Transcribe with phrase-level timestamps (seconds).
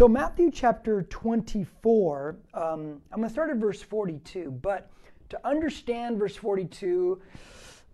[0.00, 4.90] So, Matthew chapter 24, um, I'm going to start at verse 42, but
[5.28, 7.20] to understand verse 42,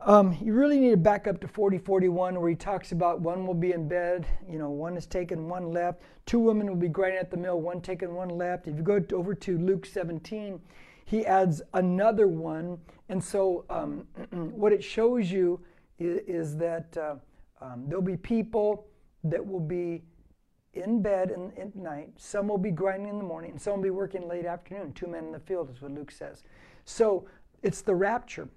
[0.03, 3.45] um, you really need to back up to 40, 41, where he talks about one
[3.45, 6.01] will be in bed, you know, one is taken, one left.
[6.27, 8.69] Two women will be grinding at the mill, one taken, one left.
[8.69, 10.61] If you go over to Luke 17,
[11.07, 12.79] he adds another one.
[13.09, 15.59] And so, um, what it shows you
[15.99, 17.17] is, is that uh,
[17.61, 18.87] um, there'll be people
[19.25, 20.03] that will be
[20.77, 22.11] in bed in, at night.
[22.17, 24.93] Some will be grinding in the morning, and some will be working late afternoon.
[24.93, 26.43] Two men in the field is what Luke says.
[26.85, 27.27] So
[27.63, 28.49] it's the rapture.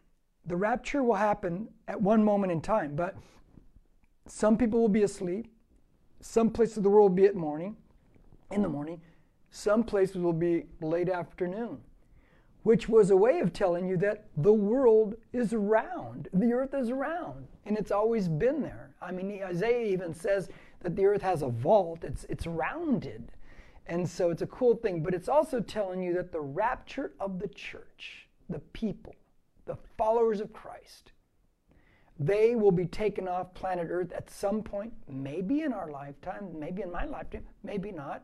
[0.46, 3.16] The rapture will happen at one moment in time, but
[4.26, 5.48] some people will be asleep.
[6.22, 7.78] Some places of the world will be at morning,
[8.52, 9.02] in the morning.
[9.52, 11.80] Some places will be late afternoon,
[12.64, 16.28] which was a way of telling you that the world is round.
[16.34, 18.92] The earth is round, and it's always been there.
[19.02, 20.50] I mean, Isaiah even says
[20.82, 23.32] that the earth has a vault, it's, it's rounded.
[23.86, 27.40] And so it's a cool thing, but it's also telling you that the rapture of
[27.40, 29.16] the church, the people,
[29.66, 31.12] the followers of Christ,
[32.20, 36.82] they will be taken off planet Earth at some point, maybe in our lifetime, maybe
[36.82, 38.24] in my lifetime, maybe not.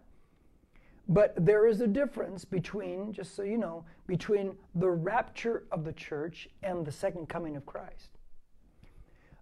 [1.08, 5.94] But there is a difference between, just so you know, between the rapture of the
[5.94, 8.10] church and the second coming of Christ.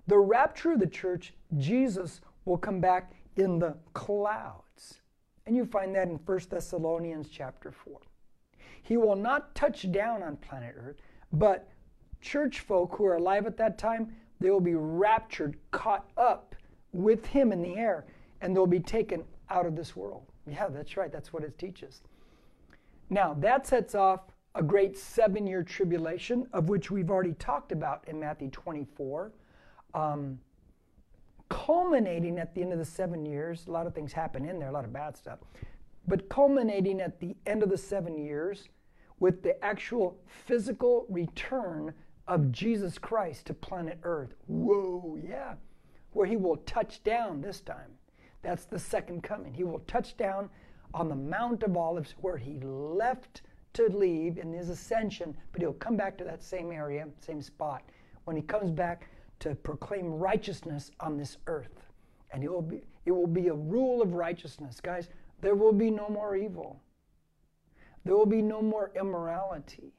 [0.08, 5.00] The rapture of the church, Jesus will come back in the clouds.
[5.46, 8.00] And you find that in 1 Thessalonians chapter 4.
[8.82, 10.98] He will not touch down on planet Earth,
[11.32, 11.70] but
[12.22, 16.56] church folk who are alive at that time, they will be raptured, caught up
[16.92, 18.06] with him in the air,
[18.42, 20.24] and they'll be taken out of this world.
[20.46, 21.12] Yeah, that's right.
[21.12, 22.02] That's what it teaches.
[23.10, 24.22] Now, that sets off
[24.56, 29.32] a great seven year tribulation, of which we've already talked about in Matthew 24.
[29.94, 30.40] Um,
[31.54, 34.70] culminating at the end of the seven years, a lot of things happen in there,
[34.70, 35.40] a lot of bad stuff,
[36.08, 38.70] but culminating at the end of the seven years
[39.20, 41.94] with the actual physical return
[42.28, 44.34] of Jesus Christ to planet Earth.
[44.48, 45.54] Whoa, yeah.
[46.14, 47.92] Where he will touch down this time.
[48.42, 49.54] That's the second coming.
[49.54, 50.50] He will touch down
[50.94, 53.44] on the Mount of Olives where he left
[53.74, 57.84] to leave in his ascension, but he'll come back to that same area, same spot.
[58.26, 59.08] When he comes back,
[59.44, 61.90] to proclaim righteousness on this earth.
[62.32, 64.80] And it will be, it will be a rule of righteousness.
[64.80, 65.10] Guys,
[65.42, 66.82] there will be no more evil.
[68.06, 69.92] There will be no more immorality.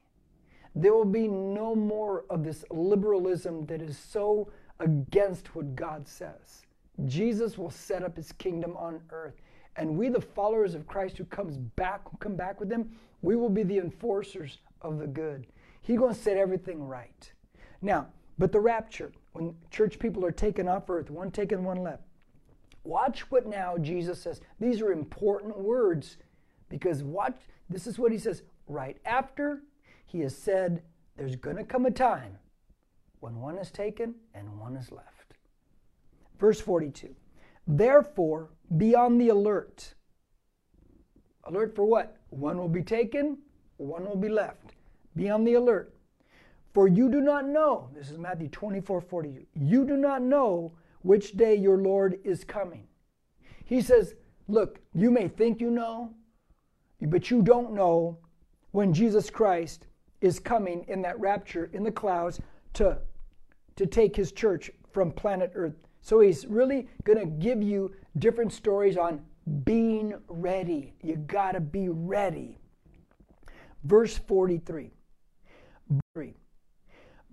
[0.73, 6.65] There will be no more of this liberalism that is so against what God says.
[7.05, 9.35] Jesus will set up his kingdom on earth.
[9.75, 12.89] And we, the followers of Christ who comes back, who come back with him,
[13.21, 15.45] we will be the enforcers of the good.
[15.81, 17.31] He's going to set everything right.
[17.83, 18.07] Now,
[18.37, 22.03] but the rapture, when church people are taken off earth, one taken, one left.
[22.83, 24.41] Watch what now Jesus says.
[24.59, 26.17] These are important words
[26.69, 27.35] because watch,
[27.69, 29.63] this is what he says right after
[30.05, 30.83] he has said,
[31.17, 32.37] There's going to come a time
[33.21, 35.33] when one is taken and one is left.
[36.39, 37.15] Verse 42
[37.67, 39.95] Therefore, be on the alert.
[41.45, 42.17] Alert for what?
[42.29, 43.39] One will be taken,
[43.77, 44.73] one will be left.
[45.15, 45.94] Be on the alert.
[46.75, 51.37] For you do not know, this is Matthew 24 40, you do not know which
[51.37, 52.85] day your Lord is coming.
[53.63, 54.15] He says,
[54.49, 56.13] Look, you may think you know,
[57.01, 58.17] but you don't know
[58.71, 59.87] when Jesus Christ
[60.19, 62.41] is coming in that rapture in the clouds
[62.73, 62.97] to,
[63.77, 65.75] to take his church from planet Earth.
[66.01, 69.21] So he's really going to give you different stories on
[69.63, 70.93] being ready.
[71.01, 72.59] You got to be ready.
[73.85, 74.91] Verse 43.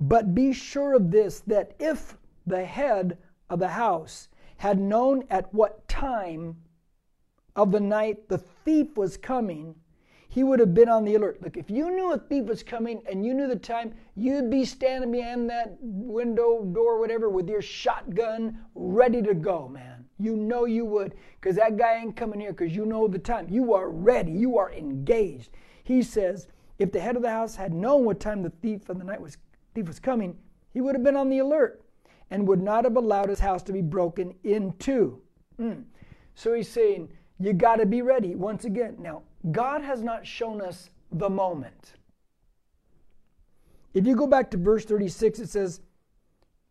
[0.00, 2.16] But be sure of this that if
[2.46, 6.56] the head of the house had known at what time
[7.54, 9.74] of the night the thief was coming,
[10.28, 11.42] he would have been on the alert.
[11.42, 14.64] Look, if you knew a thief was coming and you knew the time, you'd be
[14.64, 20.06] standing behind that window, door, whatever, with your shotgun ready to go, man.
[20.18, 23.46] You know you would, because that guy ain't coming here because you know the time.
[23.50, 25.50] You are ready, you are engaged.
[25.84, 26.48] He says,
[26.78, 29.20] if the head of the house had known what time the thief of the night
[29.20, 29.36] was
[29.74, 30.36] thief was coming,
[30.72, 31.82] he would have been on the alert
[32.30, 35.20] and would not have allowed his house to be broken into.
[35.60, 35.84] Mm.
[36.34, 38.34] So he's saying, you got to be ready.
[38.34, 41.94] Once again, now, God has not shown us the moment.
[43.92, 45.80] If you go back to verse 36, it says,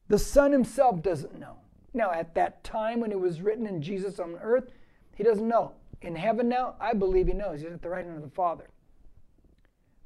[0.08, 1.58] the Son himself doesn't know.
[1.94, 4.72] Now, at that time when it was written in Jesus on earth,
[5.16, 5.74] he doesn't know.
[6.02, 7.62] In heaven now, I believe he knows.
[7.62, 8.70] He's at the right hand of the Father.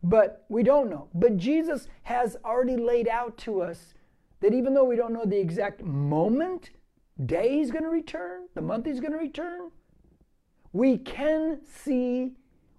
[0.06, 1.08] But we don't know.
[1.16, 3.96] But Jesus has already laid out to us
[4.40, 6.70] that even though we don't know the exact moment,
[7.26, 9.72] day he's going to return, the month he's going to return,
[10.74, 12.34] we can see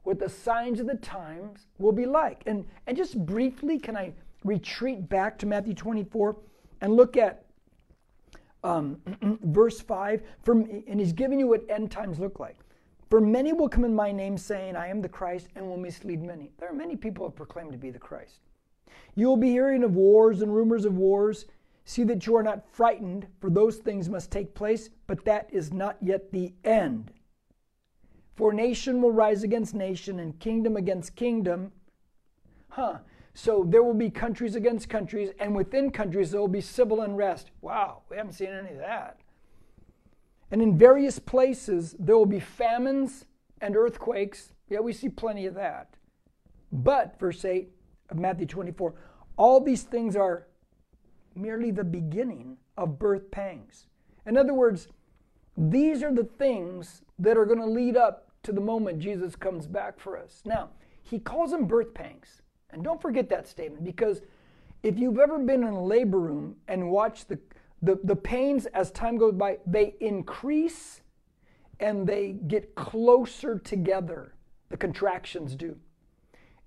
[0.04, 2.42] what the signs of the times will be like.
[2.46, 4.12] And, and just briefly, can I
[4.44, 6.36] retreat back to Matthew 24
[6.80, 7.44] and look at
[8.62, 9.00] um,
[9.42, 10.22] verse 5?
[10.44, 12.56] From, and he's giving you what end times look like.
[13.08, 16.22] For many will come in my name, saying, I am the Christ, and will mislead
[16.22, 16.50] many.
[16.58, 18.40] There are many people who have proclaimed to be the Christ.
[19.14, 21.46] You will be hearing of wars and rumors of wars.
[21.84, 25.72] See that you are not frightened, for those things must take place, but that is
[25.72, 27.12] not yet the end.
[28.34, 31.70] For nation will rise against nation, and kingdom against kingdom.
[32.70, 32.98] Huh.
[33.34, 37.50] So there will be countries against countries, and within countries there will be civil unrest.
[37.60, 39.20] Wow, we haven't seen any of that.
[40.50, 43.24] And in various places, there will be famines
[43.60, 44.52] and earthquakes.
[44.68, 45.94] Yeah, we see plenty of that.
[46.72, 47.70] But, verse 8
[48.10, 48.94] of Matthew 24,
[49.36, 50.46] all these things are
[51.34, 53.86] merely the beginning of birth pangs.
[54.24, 54.88] In other words,
[55.56, 59.66] these are the things that are going to lead up to the moment Jesus comes
[59.66, 60.42] back for us.
[60.44, 60.70] Now,
[61.02, 62.42] he calls them birth pangs.
[62.70, 64.22] And don't forget that statement because
[64.82, 67.38] if you've ever been in a labor room and watched the
[67.82, 71.02] the, the pains as time goes by, they increase
[71.78, 74.34] and they get closer together.
[74.70, 75.76] The contractions do.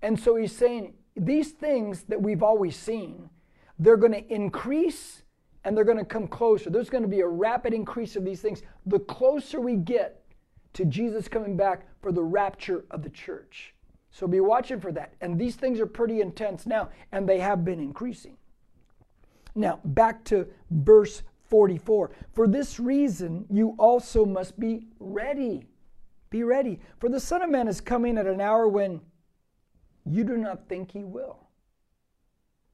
[0.02, 3.30] And so he's saying these things that we've always seen,
[3.78, 5.24] they're going to increase
[5.64, 6.70] and they're going to come closer.
[6.70, 10.24] There's going to be a rapid increase of these things the closer we get
[10.74, 13.74] to Jesus coming back for the rapture of the church.
[14.12, 15.14] So be watching for that.
[15.22, 18.38] And these things are pretty intense now, and they have been increasing.
[19.56, 22.12] Now, back to verse 44.
[22.34, 25.68] For this reason, you also must be ready.
[26.30, 26.80] Be ready.
[27.00, 29.02] For the Son of Man is coming at an hour when
[30.06, 31.40] you do not think he will.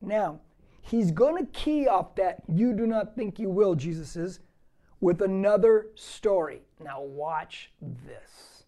[0.02, 0.42] Now,
[0.82, 4.40] he's going to key off that you do not think you will, Jesus is,
[5.00, 6.62] with another story.
[6.84, 8.66] Now, watch this.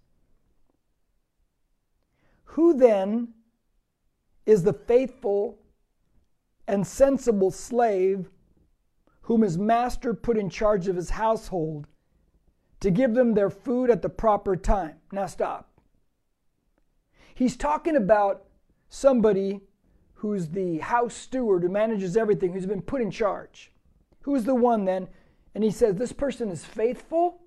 [2.45, 3.33] Who then
[4.45, 5.59] is the faithful
[6.67, 8.29] and sensible slave
[9.21, 11.87] whom his master put in charge of his household
[12.79, 14.95] to give them their food at the proper time.
[15.11, 15.69] Now, stop.
[17.35, 18.45] He's talking about
[18.89, 19.61] somebody
[20.13, 23.71] who's the house steward who manages everything, who's been put in charge.
[24.21, 25.07] Who's the one then?
[25.53, 27.41] And he says, This person is faithful.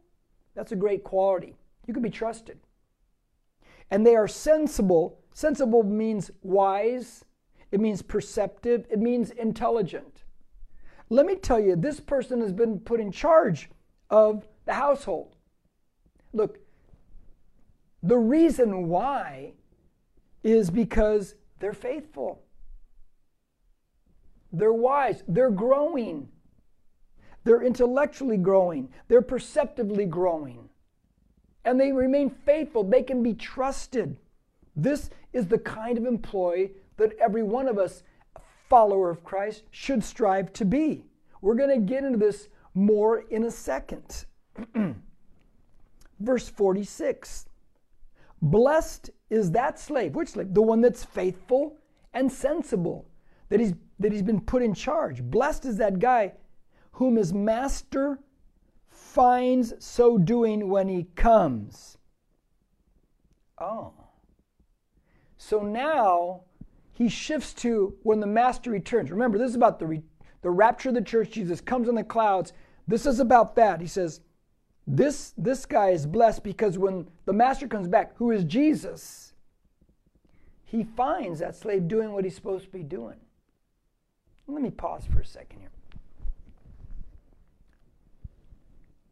[0.54, 1.56] That's a great quality.
[1.86, 2.58] You can be trusted.
[3.90, 5.18] And they are sensible.
[5.32, 7.24] Sensible means wise,
[7.72, 10.24] it means perceptive, it means intelligent.
[11.08, 13.70] Let me tell you, this person has been put in charge
[14.10, 15.36] of the household.
[16.32, 16.58] Look,
[18.02, 19.52] the reason why
[20.42, 22.42] is because they're faithful.
[24.52, 25.22] They're wise.
[25.28, 26.28] They're growing.
[27.44, 28.88] They're intellectually growing.
[29.08, 30.68] They're perceptively growing.
[31.64, 32.84] And they remain faithful.
[32.84, 34.16] They can be trusted.
[34.74, 38.02] This is the kind of employee that every one of us,
[38.68, 41.04] follower of Christ, should strive to be.
[41.42, 44.26] We're going to get into this more in a second.
[46.20, 47.46] Verse 46
[48.42, 50.14] Blessed is that slave.
[50.14, 50.54] Which slave?
[50.54, 51.76] The one that's faithful
[52.12, 53.06] and sensible,
[53.48, 55.22] that he's, that he's been put in charge.
[55.22, 56.32] Blessed is that guy
[56.92, 58.18] whom his master
[58.88, 61.98] finds so doing when he comes.
[63.58, 63.92] Oh.
[65.36, 66.42] So now
[67.00, 69.10] he shifts to when the master returns.
[69.10, 70.02] Remember, this is about the, re-
[70.42, 71.30] the rapture of the church.
[71.30, 72.52] Jesus comes in the clouds.
[72.86, 73.80] This is about that.
[73.80, 74.20] He says,
[74.86, 79.32] this, this guy is blessed because when the master comes back, who is Jesus,
[80.66, 83.16] he finds that slave doing what he's supposed to be doing.
[84.46, 85.70] Let me pause for a second here.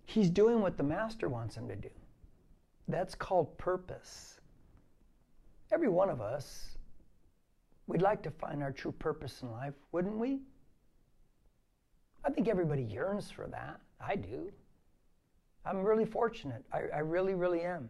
[0.05, 1.89] He's doing what the master wants him to do.
[2.87, 4.41] That's called purpose.
[5.73, 6.78] Every one of us
[7.89, 10.41] We'd like to find our true purpose in life, wouldn't we?
[12.23, 13.81] I think everybody yearns for that.
[13.99, 14.53] I do.
[15.65, 16.65] I'm really fortunate.
[16.71, 17.89] I, I really, really am.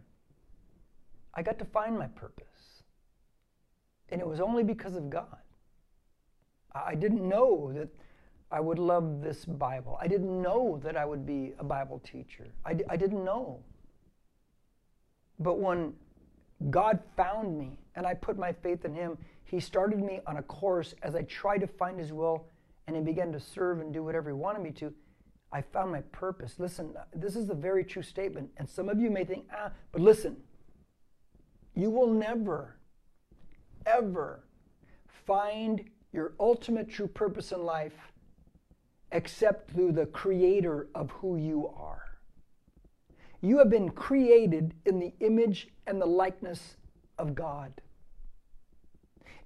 [1.33, 2.83] I got to find my purpose.
[4.07, 5.37] And it was only because of God.
[6.73, 7.89] I didn't know that
[8.51, 9.97] I would love this Bible.
[10.01, 12.47] I didn't know that I would be a Bible teacher.
[12.65, 13.59] I d- I didn't know.
[15.39, 15.93] But when
[16.69, 20.43] God found me and I put my faith in Him, he started me on a
[20.43, 22.45] course as I tried to find His will
[22.87, 24.93] and He began to serve and do whatever He wanted me to.
[25.51, 26.55] I found my purpose.
[26.59, 28.51] Listen, this is a very true statement.
[28.57, 30.37] And some of you may think, ah, but listen,
[31.73, 32.77] you will never,
[33.85, 34.43] ever
[35.25, 38.11] find your ultimate true purpose in life
[39.11, 42.03] except through the creator of who you are.
[43.41, 46.77] You have been created in the image and the likeness
[47.17, 47.73] of God.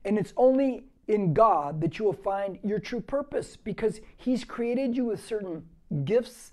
[0.06, 4.96] And it's only in God that you will find your true purpose because He's created
[4.96, 5.64] you with certain
[6.04, 6.52] gifts,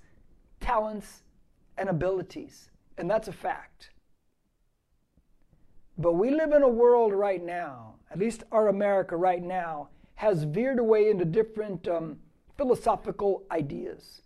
[0.60, 1.22] talents,
[1.76, 2.70] and abilities.
[2.96, 3.90] And that's a fact.
[5.98, 10.44] But we live in a world right now, at least our America right now, has
[10.44, 12.18] veered away into different um,
[12.56, 14.22] philosophical ideas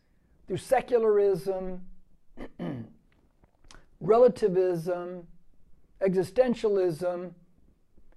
[0.47, 1.80] through secularism,
[4.00, 5.26] relativism,
[6.01, 7.33] existentialism.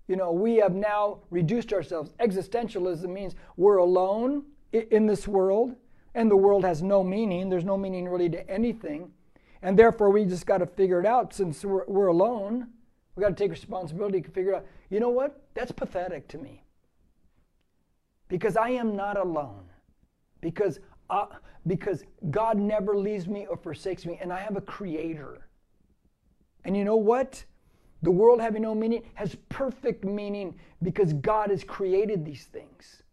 [0.07, 2.13] You know, we have now reduced ourselves.
[2.19, 5.75] Existentialism means we're alone in this world,
[6.15, 7.49] and the world has no meaning.
[7.49, 9.11] There's no meaning really to anything.
[9.61, 12.67] And therefore, we just got to figure it out since we're, we're alone.
[13.15, 15.41] We got to take responsibility to figure out, you know what?
[15.55, 16.63] That's pathetic to me.
[18.29, 19.65] Because I am not alone.
[20.41, 20.79] Because,
[21.09, 21.25] uh,
[21.65, 25.47] because God never leaves me or forsakes me, and I have a creator.
[26.63, 27.43] And you know what?
[28.07, 33.03] The world having no meaning has perfect meaning because God has created these things.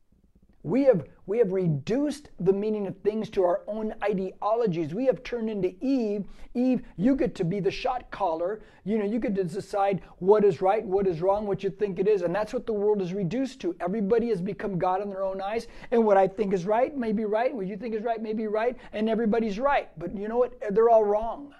[0.62, 4.94] We have, we have reduced the meaning of things to our own ideologies.
[4.94, 6.26] We have turned into Eve.
[6.54, 8.62] Eve, you get to be the shot caller.
[8.84, 11.98] You know, you get to decide what is right, what is wrong, what you think
[11.98, 12.22] it is.
[12.22, 13.74] And that's what the world is reduced to.
[13.80, 15.66] Everybody has become God in their own eyes.
[15.90, 17.52] And what I think is right may be right.
[17.52, 18.76] What you think is right may be right.
[18.92, 19.88] And everybody's right.
[19.98, 20.54] But you know what?
[20.70, 21.52] They're all wrong.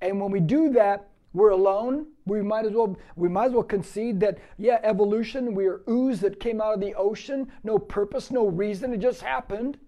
[0.00, 2.06] And when we do that, we're alone.
[2.26, 6.20] We might as well we might as well concede that yeah, evolution, we are ooze
[6.20, 9.78] that came out of the ocean, no purpose, no reason, it just happened.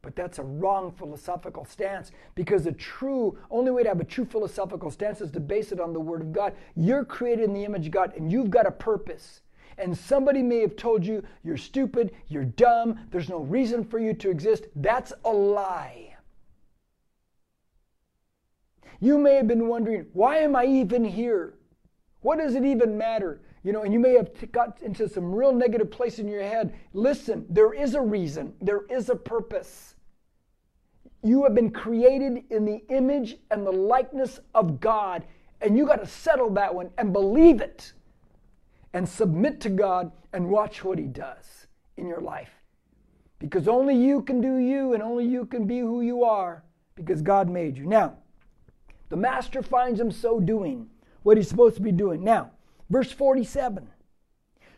[0.00, 4.24] But that's a wrong philosophical stance because the true only way to have a true
[4.24, 6.54] philosophical stance is to base it on the word of God.
[6.76, 9.42] You're created in the image of God and you've got a purpose.
[9.76, 14.14] And somebody may have told you you're stupid, you're dumb, there's no reason for you
[14.14, 14.66] to exist.
[14.76, 16.07] That's a lie.
[19.00, 21.54] You may have been wondering, why am I even here?
[22.20, 23.40] What does it even matter?
[23.62, 26.74] You know, and you may have got into some real negative place in your head.
[26.92, 29.94] Listen, there is a reason, there is a purpose.
[31.22, 35.24] You have been created in the image and the likeness of God,
[35.60, 37.92] and you got to settle that one and believe it
[38.92, 42.50] and submit to God and watch what He does in your life.
[43.38, 46.64] Because only you can do you, and only you can be who you are
[46.94, 47.86] because God made you.
[47.86, 48.16] Now,
[49.08, 50.88] the master finds him so doing
[51.22, 52.22] what he's supposed to be doing.
[52.22, 52.50] Now,
[52.90, 53.88] verse 47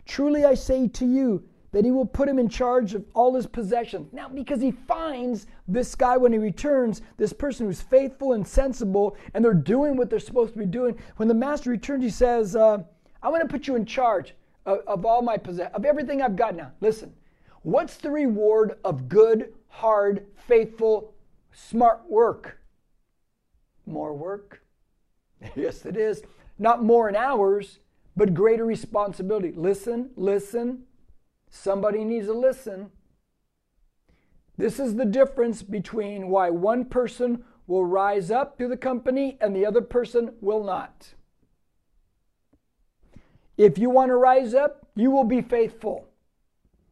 [0.07, 3.47] Truly I say to you that he will put him in charge of all his
[3.47, 4.13] possessions.
[4.13, 9.17] Now, because he finds this guy when he returns, this person who's faithful and sensible,
[9.35, 10.99] and they're doing what they're supposed to be doing.
[11.17, 12.79] When the master returns, he says, uh,
[13.23, 14.35] I'm going to put you in charge
[14.67, 16.73] of, of all my possessions, of everything I've got now.
[16.81, 17.13] Listen,
[17.63, 21.15] what's the reward of good, hard, faithful,
[21.53, 22.60] smart work?
[23.87, 24.63] More work?
[25.57, 26.23] yes, it is.
[26.59, 27.79] Not more in hours,
[28.17, 29.53] but greater responsibility.
[29.55, 30.85] Listen, listen.
[31.49, 32.91] Somebody needs to listen.
[34.57, 39.57] This is the difference between why one person will rise up through the company and
[39.57, 41.15] the other person will not.
[43.57, 46.07] If you want to rise up, you will be faithful.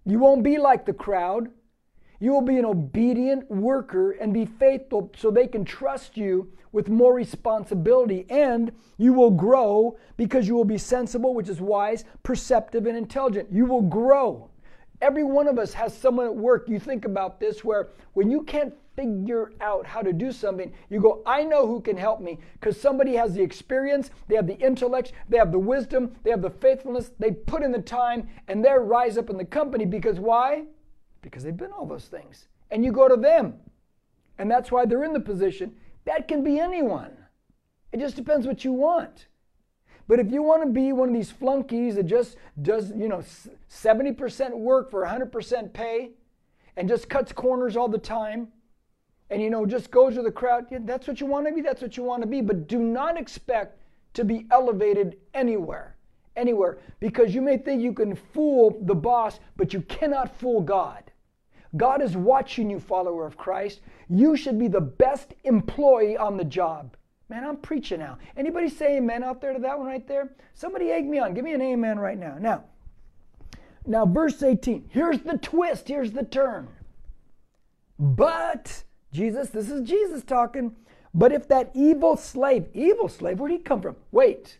[0.04, 1.48] You won't be like the crowd.
[2.20, 6.88] You will be an obedient worker and be faithful so they can trust you with
[6.88, 8.26] more responsibility.
[8.28, 13.52] And you will grow because you will be sensible, which is wise, perceptive, and intelligent.
[13.52, 14.50] You will grow.
[15.00, 16.68] Every one of us has someone at work.
[16.68, 21.00] You think about this where when you can't figure out how to do something, you
[21.00, 24.58] go, I know who can help me because somebody has the experience, they have the
[24.58, 28.64] intellect, they have the wisdom, they have the faithfulness, they put in the time, and
[28.64, 30.64] they rise up in the company because why?
[31.22, 32.48] Because they've been all those things.
[32.70, 33.54] And you go to them.
[34.38, 35.74] And that's why they're in the position.
[36.04, 37.16] That can be anyone.
[37.92, 39.26] It just depends what you want.
[40.06, 43.22] But if you want to be one of these flunkies that just does, you know,
[43.70, 46.12] 70% work for 100% pay
[46.76, 48.48] and just cuts corners all the time
[49.28, 51.60] and, you know, just goes with the crowd, yeah, that's what you want to be,
[51.60, 52.40] that's what you want to be.
[52.40, 53.82] But do not expect
[54.14, 55.97] to be elevated anywhere.
[56.38, 56.78] Anywhere.
[57.00, 61.10] Because you may think you can fool the boss, but you cannot fool God.
[61.76, 63.80] God is watching you, follower of Christ.
[64.08, 66.96] You should be the best employee on the job.
[67.28, 68.16] Man, I'm preaching now.
[68.36, 70.30] Anybody say amen out there to that one right there?
[70.54, 71.34] Somebody egg me on.
[71.34, 72.36] Give me an amen right now.
[72.40, 72.64] Now,
[73.84, 74.88] now verse 18.
[74.90, 75.88] Here's the twist.
[75.88, 76.68] Here's the turn.
[77.98, 80.74] But Jesus, this is Jesus talking.
[81.12, 83.96] But if that evil slave, evil slave, where'd he come from?
[84.10, 84.58] Wait.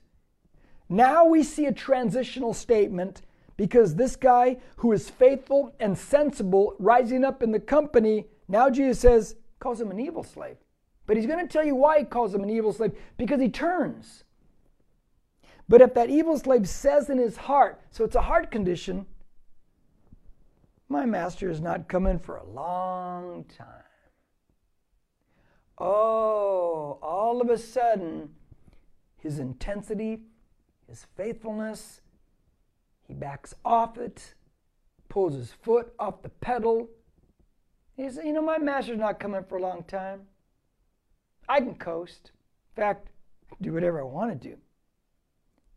[0.89, 3.23] Now we see a transitional statement
[3.57, 9.01] because this guy who is faithful and sensible, rising up in the company, now Jesus
[9.01, 10.57] says, calls him an evil slave.
[11.07, 13.49] But he's going to tell you why he calls him an evil slave because he
[13.49, 14.25] turns.
[15.69, 19.07] But if that evil slave says in his heart, so it's a heart condition,
[20.89, 23.67] my master is not coming for a long time.
[25.79, 28.31] Oh, all of a sudden,
[29.17, 30.23] his intensity,
[30.89, 32.01] his faithfulness,
[33.07, 34.35] he backs off it,
[35.09, 36.89] pulls his foot off the pedal.
[37.97, 40.23] He says, You know, my master's not coming for a long time.
[41.49, 42.33] I can coast.
[42.77, 43.09] In fact,
[43.61, 44.57] do whatever I want to do.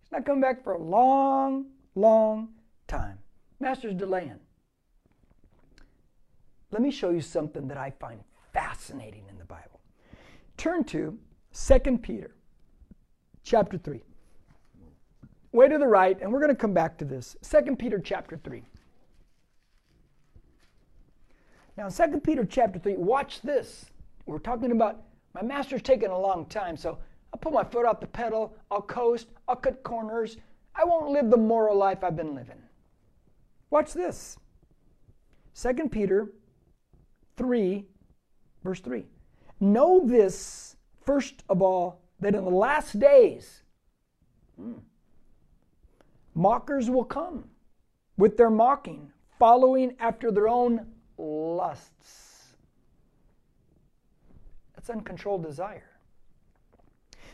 [0.02, 2.50] He's not coming back for a long, long
[2.88, 3.18] time.
[3.60, 4.40] Master's delaying.
[6.72, 8.22] Let me show you something that I find
[8.54, 9.80] fascinating in the Bible.
[10.58, 11.18] Turn to
[11.54, 12.36] 2 Peter
[13.44, 14.02] chapter 3.
[15.52, 17.36] Way to the right, and we're going to come back to this.
[17.42, 18.64] 2 Peter chapter 3.
[21.78, 23.86] Now, in 2 Peter chapter 3, watch this.
[24.26, 25.04] We're talking about
[25.34, 27.00] my master's taking a long time, so
[27.34, 30.38] I'll put my foot off the pedal, I'll coast, I'll cut corners.
[30.76, 32.62] I won't live the moral life I've been living.
[33.70, 34.38] Watch this.
[35.56, 36.32] 2 Peter
[37.38, 37.86] 3,
[38.64, 39.06] verse 3.
[39.60, 43.64] Know this, first of all, that in the last days,
[44.58, 44.74] hmm,
[46.34, 47.46] mockers will come
[48.18, 52.56] with their mocking, following after their own lusts.
[54.76, 55.90] That's uncontrolled desire.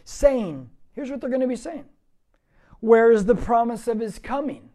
[0.04, 1.86] Saying, here's what they're going to be saying
[2.80, 4.70] Where is the promise of his coming?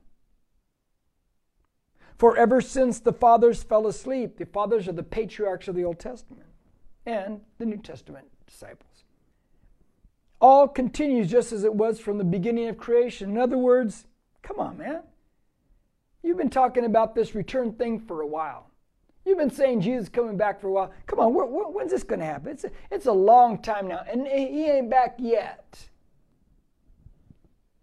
[2.16, 5.98] For ever since the fathers fell asleep, the fathers are the patriarchs of the Old
[5.98, 6.46] Testament
[7.04, 9.04] and the New Testament disciples.
[10.40, 13.30] All continues just as it was from the beginning of creation.
[13.30, 14.06] In other words,
[14.42, 15.02] come on, man.
[16.22, 18.70] You've been talking about this return thing for a while.
[19.24, 20.92] You've been saying Jesus is coming back for a while.
[21.06, 22.52] Come on, when's this going to happen?
[22.52, 25.88] It's a, it's a long time now, and he ain't back yet.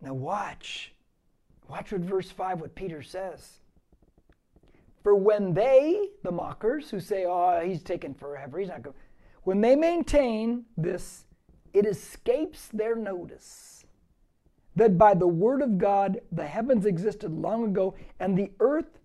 [0.02, 0.94] Now, watch.
[1.70, 3.60] Watch what verse 5, what Peter says.
[5.04, 8.96] For when they, the mockers, who say, oh, he's taken forever, he's not going,
[9.44, 11.26] when they maintain this,
[11.74, 13.79] it escapes their notice
[14.80, 19.00] that by the word of God the heavens existed long ago and the earth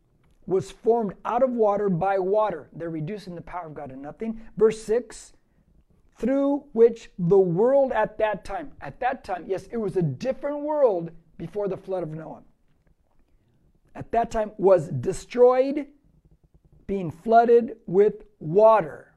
[0.47, 2.69] was formed out of water by water.
[2.73, 4.41] They're reducing the power of God to nothing.
[4.57, 5.33] Verse 6
[6.17, 10.61] through which the world at that time, at that time, yes, it was a different
[10.61, 12.43] world before the flood of Noah
[13.95, 15.87] at that time was destroyed,
[16.87, 19.15] being flooded with water.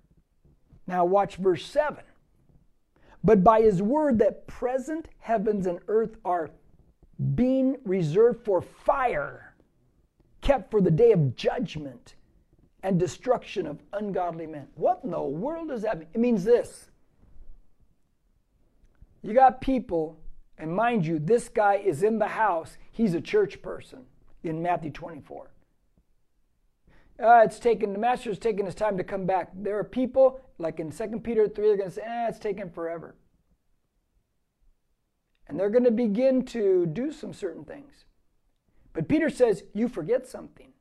[0.86, 2.04] Now, watch verse 7.
[3.23, 6.49] But by his word, that present heavens and earth are
[7.36, 9.56] being reserved for fire,
[10.41, 12.15] kept for the day of judgment
[12.84, 14.67] and destruction of ungodly men.
[14.75, 16.08] What in the world does that mean?
[16.13, 16.89] It means this.
[19.23, 20.17] You got people,
[20.58, 24.06] and mind you, this guy is in the house, he's a church person
[24.43, 25.49] in Matthew 24.
[27.21, 29.49] Uh, it's taken the master's taking his time to come back.
[29.56, 32.69] There are people like in 2 Peter 3, they're going to say, eh, it's taken
[32.69, 33.15] forever.
[35.47, 38.06] And they're going to begin to do some certain things.
[38.93, 40.73] But Peter says, you forget something.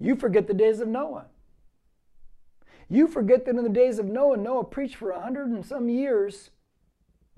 [0.00, 1.26] You forget the days of Noah.
[2.88, 5.88] You forget that in the days of Noah, Noah preached for a hundred and some
[5.88, 6.50] years,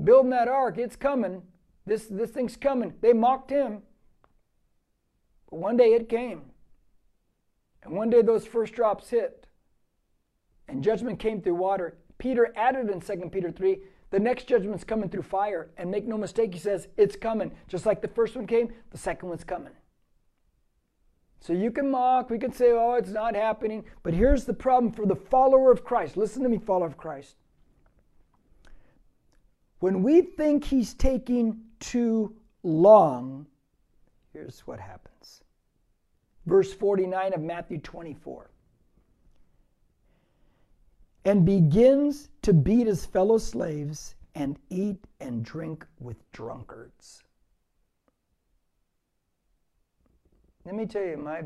[0.03, 0.79] building that ark.
[0.79, 1.43] It's coming.
[1.85, 2.95] This, this thing's coming.
[3.01, 3.83] They mocked him.
[5.49, 6.43] But one day it came.
[7.87, 9.47] And one day those first drops hit.
[10.69, 11.97] And judgment came through water.
[12.19, 13.79] Peter added in 2 Peter 3
[14.11, 15.71] the next judgment's coming through fire.
[15.77, 17.53] And make no mistake, he says, it's coming.
[17.69, 19.73] Just like the first one came, the second one's coming.
[21.41, 23.85] So you can mock, we can say, oh, it's not happening.
[24.03, 26.17] But here's the problem for the follower of Christ.
[26.17, 27.37] Listen to me, follower of Christ.
[29.81, 33.47] When we think he's taking too long,
[34.33, 35.43] here's what happens
[36.47, 38.51] verse 49 of Matthew 24.
[41.25, 47.23] And begins to beat his fellow slaves and eat and drink with drunkards.
[50.65, 51.43] Let me tell you, my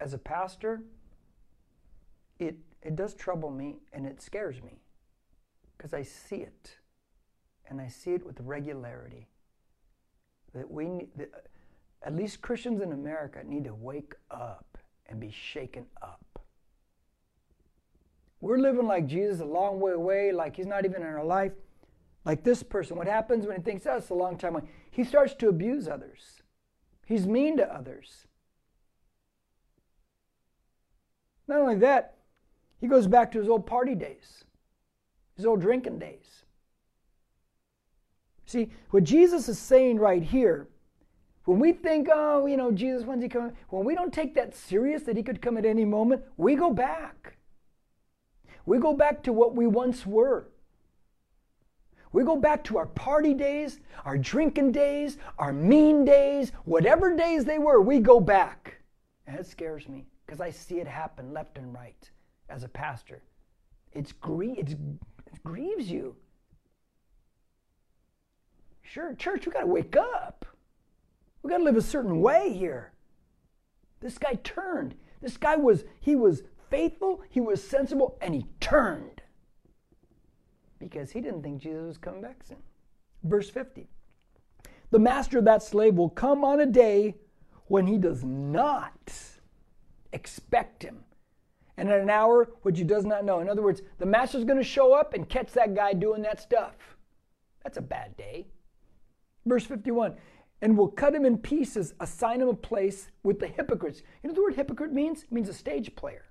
[0.00, 0.82] as a pastor,
[2.38, 4.80] it it does trouble me and it scares me
[5.76, 6.76] because I see it
[7.68, 9.28] and I see it with regularity.
[10.52, 11.30] That we that,
[12.06, 16.20] at least Christians in America need to wake up and be shaken up.
[18.40, 21.50] We're living like Jesus a long way away, like he's not even in our life.
[22.24, 24.68] Like this person, what happens when he thinks that's oh, a long time away?
[24.88, 26.42] He starts to abuse others.
[27.06, 28.28] He's mean to others.
[31.48, 32.18] Not only that,
[32.80, 34.44] He goes back to his old party days,
[35.34, 36.44] his old drinking days.
[38.44, 40.68] See, what Jesus is saying right here,
[41.46, 43.56] when we think, oh, you know, Jesus, when's he coming?
[43.70, 46.72] When we don't take that serious that he could come at any moment, we go
[46.72, 47.36] back.
[48.66, 50.48] We go back to what we once were.
[52.12, 57.44] We go back to our party days, our drinking days, our mean days, whatever days
[57.44, 58.78] they were, we go back.
[59.28, 62.10] And it scares me because I see it happen left and right
[62.48, 63.22] as a pastor.
[63.92, 66.16] It's grie- it's, it grieves you.
[68.82, 70.44] Sure, church, we got to wake up.
[71.46, 72.90] We got to live a certain way here.
[74.00, 74.96] This guy turned.
[75.22, 79.22] This guy was he was faithful, he was sensible, and he turned.
[80.80, 82.58] Because he didn't think Jesus was coming back soon.
[83.22, 83.86] Verse 50.
[84.90, 87.14] The master of that slave will come on a day
[87.68, 89.12] when he does not
[90.12, 91.04] expect him.
[91.76, 93.38] And at an hour which he does not know.
[93.38, 96.40] In other words, the master's going to show up and catch that guy doing that
[96.40, 96.74] stuff.
[97.62, 98.48] That's a bad day.
[99.44, 100.16] Verse 51
[100.62, 104.02] and will cut him in pieces, assign him a place with the hypocrites.
[104.22, 105.24] You know the word hypocrite means?
[105.24, 106.24] It means a stage player.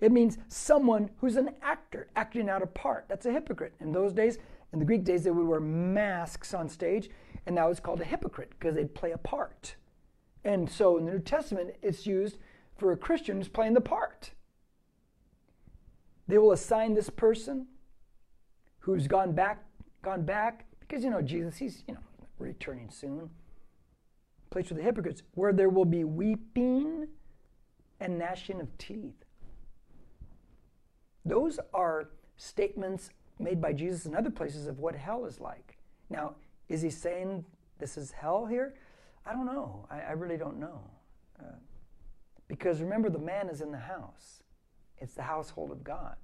[0.00, 3.04] It means someone who's an actor, acting out a part.
[3.08, 3.74] That's a hypocrite.
[3.80, 4.38] In those days,
[4.72, 7.10] in the Greek days, they would wear masks on stage,
[7.46, 9.74] and that was called a hypocrite because they'd play a part.
[10.44, 12.38] And so in the New Testament, it's used
[12.78, 14.30] for a Christian who's playing the part.
[16.28, 17.66] They will assign this person
[18.78, 19.64] who's gone back,
[20.00, 22.00] gone back, because you know Jesus, he's you know
[22.38, 23.28] returning soon.
[24.50, 27.06] Place for the hypocrites, where there will be weeping
[28.00, 29.24] and gnashing of teeth.
[31.24, 35.78] Those are statements made by Jesus in other places of what hell is like.
[36.08, 36.34] Now,
[36.68, 37.44] is he saying
[37.78, 38.74] this is hell here?
[39.26, 39.86] I don't know.
[39.90, 40.80] I, I really don't know.
[41.38, 41.56] Uh,
[42.48, 44.42] because remember, the man is in the house,
[44.98, 46.16] it's the household of God.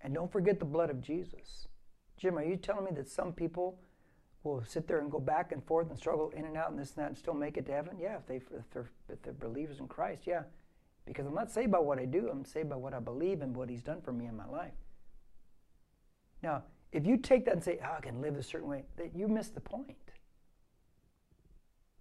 [0.00, 1.68] And don't forget the blood of Jesus.
[2.16, 3.78] Jim, are you telling me that some people
[4.42, 6.94] will sit there and go back and forth and struggle in and out and this
[6.94, 7.96] and that and still make it to heaven?
[8.00, 10.42] Yeah, if, they, if, they're, if they're believers in Christ, yeah.
[11.06, 13.54] Because I'm not saved by what I do, I'm saved by what I believe and
[13.54, 14.72] what He's done for me in my life.
[16.42, 19.14] Now, if you take that and say, oh, I can live a certain way, that
[19.14, 19.96] you miss the point.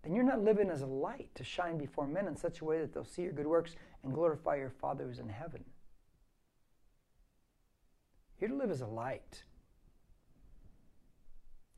[0.04, 2.80] Then you're not living as a light to shine before men in such a way
[2.80, 5.64] that they'll see your good works and glorify your Father who's in heaven.
[8.40, 9.44] You're to live as a light.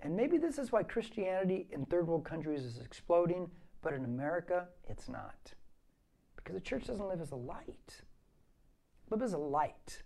[0.01, 3.49] And maybe this is why Christianity in third world countries is exploding,
[3.81, 5.53] but in America, it's not.
[6.35, 8.01] Because the church doesn't live as a light.
[9.11, 10.01] Live as a light.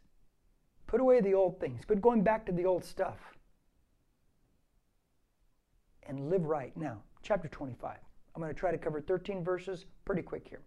[0.88, 1.86] Put away the old things.
[1.86, 3.38] Quit going back to the old stuff.
[6.08, 6.76] And live right.
[6.76, 7.98] Now, chapter 25.
[8.36, 10.62] I'm going to try to cover 13 verses pretty quick here.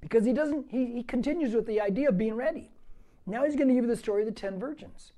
[0.00, 2.70] Because he doesn't, he, he continues with the idea of being ready.
[3.26, 5.12] Now he's going to give you the story of the ten virgins.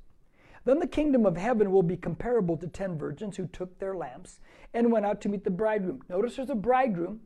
[0.64, 4.38] Then the kingdom of heaven will be comparable to ten virgins who took their lamps
[4.74, 6.02] and went out to meet the bridegroom.
[6.08, 7.20] Notice there's a bridegroom.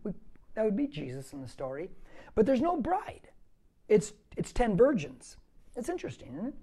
[0.54, 1.90] That would be Jesus in the story.
[2.34, 3.28] But there's no bride.
[3.88, 5.36] It's, it's ten virgins.
[5.76, 6.54] It's interesting, isn't it?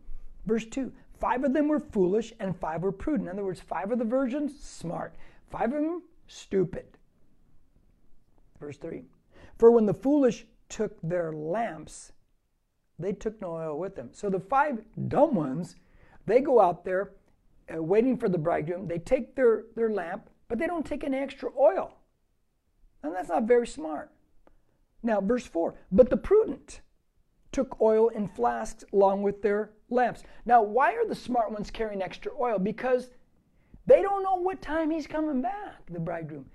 [0.46, 3.30] Verse 2 Five of them were foolish and five were prudent.
[3.30, 5.14] In other words, five of the virgins, smart.
[5.50, 6.86] Five of them, stupid.
[8.60, 9.04] Verse 3
[9.58, 12.12] For when the foolish took their lamps,
[13.00, 14.10] they took no oil with them.
[14.12, 15.76] So the five dumb ones,
[16.26, 17.12] they go out there
[17.74, 18.88] uh, waiting for the bridegroom.
[18.88, 21.98] They take their, their lamp, but they don't take any extra oil.
[23.04, 24.12] And that's not very smart.
[25.02, 26.82] Now, verse 4 But the prudent
[27.52, 30.24] took oil in flasks along with their lamps.
[30.46, 32.58] Now, why are the smart ones carrying extra oil?
[32.58, 33.10] Because
[33.86, 36.46] they don't know what time he's coming back, the bridegroom.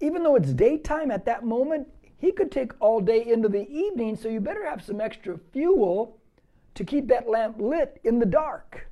[0.00, 4.16] Even though it's daytime at that moment, he could take all day into the evening,
[4.16, 6.18] so you better have some extra fuel
[6.74, 8.88] to keep that lamp lit in the dark.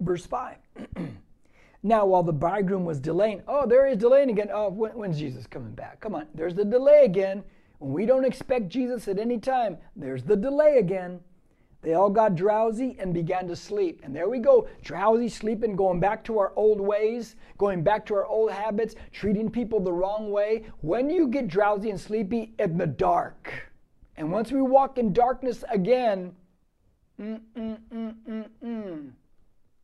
[0.00, 0.56] Verse 5.
[1.82, 4.50] Now, while the bridegroom was delaying, oh, there he is delaying again.
[4.52, 5.98] Oh, when, when's Jesus coming back?
[6.00, 7.42] Come on, there's the delay again.
[7.78, 11.20] When we don't expect Jesus at any time, there's the delay again.
[11.82, 14.02] They all got drowsy and began to sleep.
[14.04, 18.14] And there we go, drowsy, sleeping, going back to our old ways, going back to
[18.14, 20.66] our old habits, treating people the wrong way.
[20.82, 23.70] When you get drowsy and sleepy in the dark,
[24.18, 26.34] and once we walk in darkness again,
[27.18, 29.10] mm, mm, mm, mm, mm.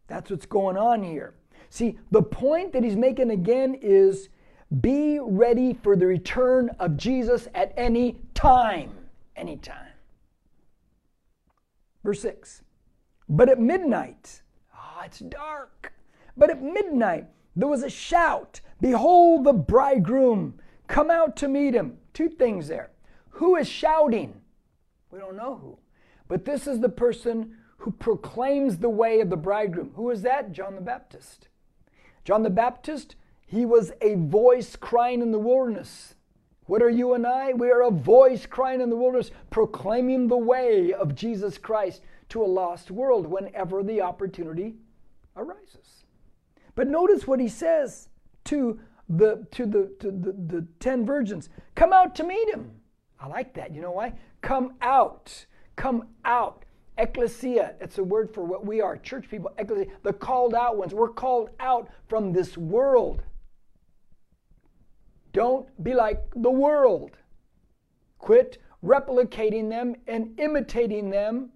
[0.06, 1.34] That's what's going on here.
[1.70, 4.28] See, the point that he's making again is
[4.80, 8.92] be ready for the return of Jesus at any time.
[9.36, 9.88] Anytime.
[12.04, 12.62] Verse 6.
[13.28, 14.42] But at midnight,
[14.74, 15.92] ah, oh, it's dark.
[16.36, 21.96] But at midnight, there was a shout Behold the bridegroom, come out to meet him.
[22.12, 22.90] Two things there.
[23.30, 24.40] Who is shouting?
[25.10, 25.78] We don't know who.
[26.28, 29.92] But this is the person who proclaims the way of the bridegroom.
[29.94, 30.52] Who is that?
[30.52, 31.48] John the Baptist.
[32.24, 36.14] John the Baptist, he was a voice crying in the wilderness.
[36.64, 37.52] What are you and I?
[37.52, 42.42] We are a voice crying in the wilderness, proclaiming the way of Jesus Christ to
[42.42, 44.74] a lost world whenever the opportunity
[45.36, 46.04] arises.
[46.74, 48.08] But notice what he says
[48.46, 51.48] to the to the to the, the ten virgins.
[51.76, 52.72] Come out to meet him.
[53.20, 53.72] I like that.
[53.72, 54.14] You know why?
[54.42, 55.46] Come out.
[55.76, 56.64] Come out.
[56.98, 60.94] Ecclesia, it's a word for what we are, church people, ecclesia, the called out ones.
[60.94, 63.22] We're called out from this world.
[65.32, 67.18] Don't be like the world.
[68.18, 71.50] Quit replicating them and imitating them.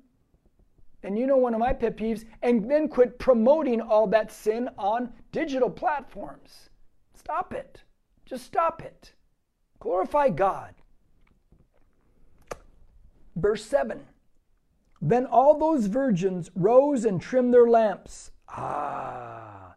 [1.02, 4.68] And you know one of my pet peeves, and then quit promoting all that sin
[4.76, 6.68] on digital platforms.
[7.14, 7.80] Stop it.
[8.26, 9.14] Just stop it.
[9.78, 10.74] Glorify God.
[13.34, 14.04] Verse 7
[15.00, 18.32] Then all those virgins rose and trimmed their lamps.
[18.48, 19.74] Ah,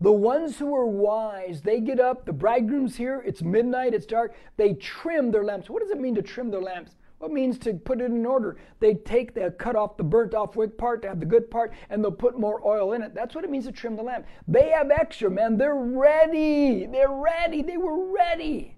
[0.00, 4.34] the ones who are wise, they get up, the bridegroom's here, it's midnight, it's dark,
[4.58, 5.70] they trim their lamps.
[5.70, 6.96] What does it mean to trim their lamps?
[7.18, 8.58] What means to put it in order?
[8.78, 11.72] They take, they cut off the burnt off wick part to have the good part,
[11.88, 13.14] and they'll put more oil in it.
[13.14, 14.26] That's what it means to trim the lamp.
[14.46, 15.56] They have extra, man.
[15.56, 16.84] They're ready.
[16.84, 17.62] They're ready.
[17.62, 18.76] They were ready.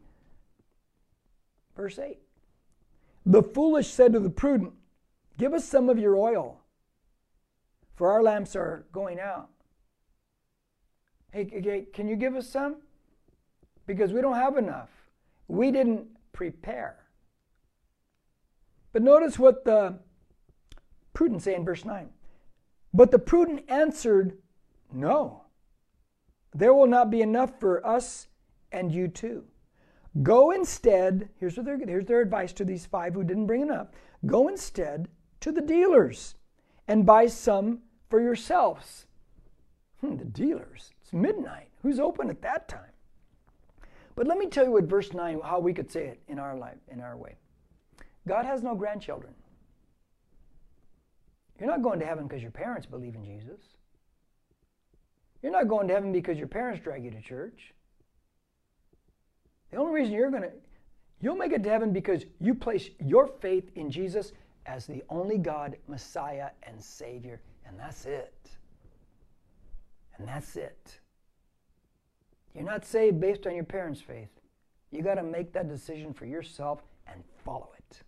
[1.74, 2.20] Verse 8
[3.26, 4.72] The foolish said to the prudent,
[5.38, 6.60] Give us some of your oil,
[7.94, 9.48] for our lamps are going out.
[11.32, 12.76] Hey, can you give us some?
[13.86, 14.90] Because we don't have enough.
[15.46, 16.96] We didn't prepare.
[18.92, 20.00] But notice what the
[21.14, 22.08] prudent say in verse 9.
[22.92, 24.38] But the prudent answered,
[24.92, 25.44] No,
[26.52, 28.26] there will not be enough for us
[28.72, 29.44] and you too.
[30.22, 33.88] Go instead, here's, what their, here's their advice to these five who didn't bring enough.
[34.26, 35.08] Go instead
[35.40, 36.34] to the dealers
[36.86, 39.06] and buy some for yourselves.
[40.00, 40.92] Hmm, the dealers.
[41.02, 41.68] It's midnight.
[41.82, 42.92] Who's open at that time?
[44.14, 46.56] But let me tell you what verse 9, how we could say it in our
[46.56, 47.36] life, in our way.
[48.26, 49.34] God has no grandchildren.
[51.58, 53.60] You're not going to heaven because your parents believe in Jesus.
[55.42, 57.74] You're not going to heaven because your parents drag you to church.
[59.70, 60.52] The only reason you're going to,
[61.20, 64.32] you'll make it to heaven because you place your faith in Jesus
[64.68, 68.50] as the only God, Messiah, and Savior, and that's it.
[70.16, 71.00] And that's it.
[72.54, 74.28] You're not saved based on your parents' faith.
[74.90, 78.02] You got to make that decision for yourself and follow it.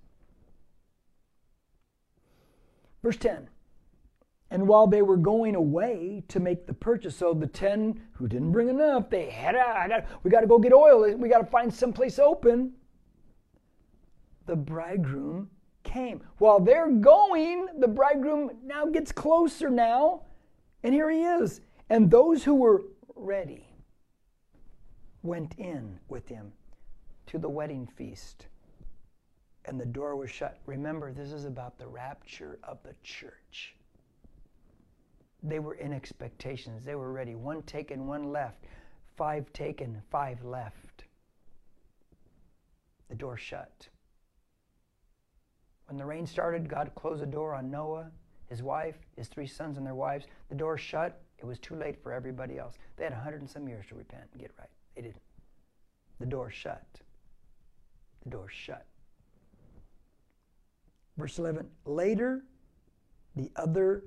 [3.03, 3.49] Verse 10
[4.51, 8.53] And while they were going away to make the purchase, so the 10 who didn't
[8.53, 10.05] bring enough, they head ah, out.
[10.25, 11.11] We got to go get oil.
[11.17, 12.73] We got to find someplace open.
[14.47, 15.49] The bridegroom
[15.91, 16.23] came.
[16.39, 20.23] While they're going, the bridegroom now gets closer now.
[20.83, 21.61] And here he is.
[21.91, 22.85] And those who were
[23.17, 23.67] ready
[25.23, 26.53] went in with him
[27.27, 28.47] to the wedding feast.
[29.67, 30.59] And the door was shut.
[30.65, 33.75] Remember, this is about the rapture of the church.
[35.43, 36.85] They were in expectations.
[36.85, 37.35] They were ready.
[37.35, 38.65] One taken, one left.
[39.17, 41.05] Five taken, five left.
[43.09, 43.89] The door shut.
[45.91, 48.13] When the rain started, God closed the door on Noah,
[48.49, 50.25] his wife, his three sons, and their wives.
[50.49, 51.21] The door shut.
[51.37, 52.79] It was too late for everybody else.
[52.97, 54.69] They had a hundred and some years to repent and get right.
[54.95, 55.21] They didn't.
[56.21, 56.87] The door shut.
[58.23, 58.87] The door shut.
[61.17, 62.45] Verse 11 Later,
[63.35, 64.05] the other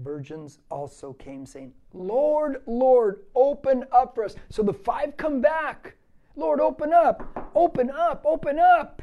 [0.00, 4.34] virgins also came, saying, Lord, Lord, open up for us.
[4.50, 5.96] So the five come back.
[6.36, 9.00] Lord, open up, open up, open up.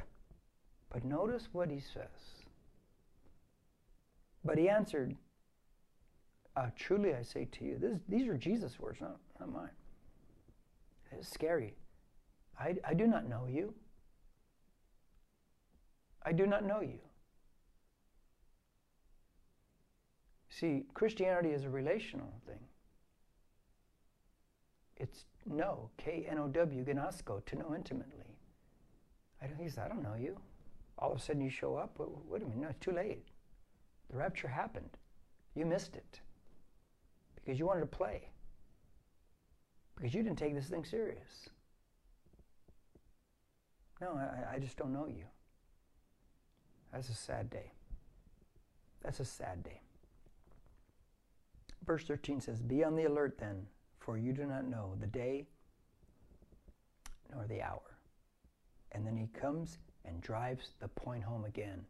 [0.91, 2.43] But notice what he says.
[4.43, 5.15] But he answered,
[6.55, 9.69] uh, truly I say to you, this, these are Jesus' words, not, not mine.
[11.11, 11.75] It's scary.
[12.59, 13.73] I, I do not know you.
[16.25, 16.99] I do not know you.
[20.49, 22.59] See, Christianity is a relational thing.
[24.97, 28.35] It's know, K N O W, gnosko, to know intimately.
[29.41, 30.37] I don't, he says, I don't know you.
[30.99, 31.97] All of a sudden you show up.
[31.97, 33.25] Wait, a minute, no, it's too late.
[34.09, 34.97] The rapture happened.
[35.55, 36.19] You missed it
[37.35, 38.29] because you wanted to play,
[39.95, 41.49] because you didn't take this thing serious.
[44.01, 45.25] No, I, I just don't know you.
[46.91, 47.71] That's a sad day.
[49.01, 49.81] That's a sad day.
[51.85, 53.65] Verse 13 says, Be on the alert then,
[53.99, 55.47] for you do not know the day
[57.33, 57.81] nor the hour.
[58.91, 59.77] And then he comes
[60.09, 61.85] and drives the point home again.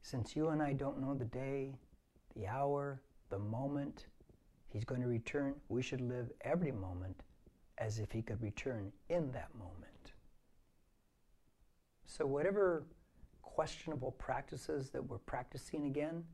[0.00, 1.74] since you and I don't know the day,
[2.34, 4.06] the hour, the moment
[4.70, 7.22] He's going to return, we should live every moment
[7.78, 10.12] as if He could return in that moment.
[12.06, 12.84] So, whatever
[13.42, 16.24] questionable practices that we're practicing again,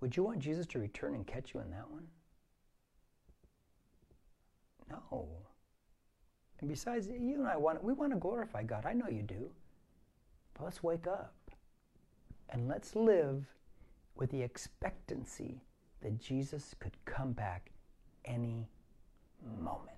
[0.00, 2.06] would you want Jesus to return and catch you in that one?
[4.90, 5.28] No.
[6.60, 8.86] And besides, you and I want we want to glorify God.
[8.86, 9.50] I know you do.
[10.60, 11.34] Let's wake up
[12.50, 13.46] and let's live
[14.16, 15.62] with the expectancy
[16.02, 17.70] that Jesus could come back
[18.24, 18.68] any
[19.60, 19.97] moment.